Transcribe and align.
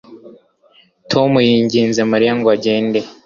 Tom 1.11 1.31
yinginze 1.47 2.01
Mariya 2.11 2.33
ngo 2.37 2.47
agende 2.55 2.99